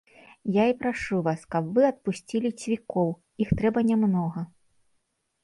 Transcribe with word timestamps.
Я 0.53 0.63
і 0.69 0.73
прашу 0.79 1.19
вас, 1.27 1.43
каб 1.55 1.67
вы 1.75 1.83
адпусцілі 1.91 2.49
цвікоў, 2.63 3.13
іх 3.47 3.53
трэба 3.61 3.79
не 3.93 4.01
многа. 4.07 4.41